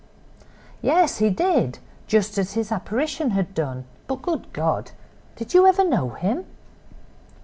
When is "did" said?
5.35-5.53